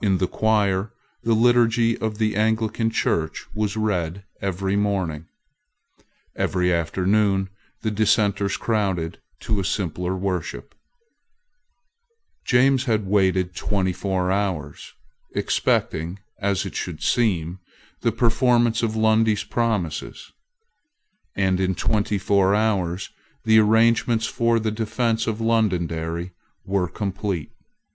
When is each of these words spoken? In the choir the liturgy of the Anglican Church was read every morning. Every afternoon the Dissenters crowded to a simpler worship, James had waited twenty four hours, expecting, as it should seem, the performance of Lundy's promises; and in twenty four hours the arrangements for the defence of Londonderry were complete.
In 0.00 0.16
the 0.16 0.26
choir 0.26 0.90
the 1.22 1.34
liturgy 1.34 1.98
of 1.98 2.16
the 2.16 2.34
Anglican 2.34 2.88
Church 2.88 3.44
was 3.54 3.76
read 3.76 4.24
every 4.40 4.74
morning. 4.74 5.26
Every 6.34 6.72
afternoon 6.72 7.50
the 7.82 7.90
Dissenters 7.90 8.56
crowded 8.56 9.20
to 9.40 9.60
a 9.60 9.66
simpler 9.66 10.16
worship, 10.16 10.74
James 12.42 12.84
had 12.84 13.04
waited 13.06 13.54
twenty 13.54 13.92
four 13.92 14.32
hours, 14.32 14.94
expecting, 15.34 16.20
as 16.38 16.64
it 16.64 16.74
should 16.74 17.02
seem, 17.02 17.58
the 18.00 18.12
performance 18.12 18.82
of 18.82 18.96
Lundy's 18.96 19.44
promises; 19.44 20.32
and 21.34 21.60
in 21.60 21.74
twenty 21.74 22.16
four 22.16 22.54
hours 22.54 23.10
the 23.44 23.58
arrangements 23.58 24.24
for 24.24 24.58
the 24.58 24.70
defence 24.70 25.26
of 25.26 25.38
Londonderry 25.38 26.32
were 26.64 26.88
complete. 26.88 27.52